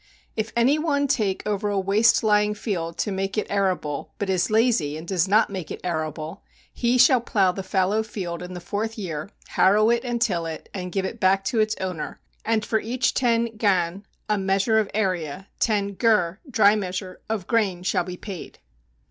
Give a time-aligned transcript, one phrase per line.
[0.35, 4.49] If any one take over a waste lying field to make it arable, but is
[4.49, 6.41] lazy, and does not make it arable,
[6.73, 10.69] he shall plow the fallow field in the fourth year, harrow it and till it,
[10.73, 14.89] and give it back to its owner and for each ten gan [a measure of
[14.95, 18.57] area] ten gur [dry measure] of grain shall be paid.